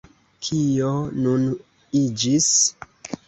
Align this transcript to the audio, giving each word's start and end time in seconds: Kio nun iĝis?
Kio 0.45 0.93
nun 1.25 1.45
iĝis? 2.01 2.49